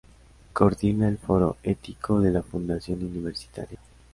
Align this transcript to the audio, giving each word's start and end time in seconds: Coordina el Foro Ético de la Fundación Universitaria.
Coordina 0.53 1.07
el 1.07 1.19
Foro 1.19 1.57
Ético 1.61 2.21
de 2.21 2.31
la 2.31 2.41
Fundación 2.41 3.03
Universitaria. 3.05 3.77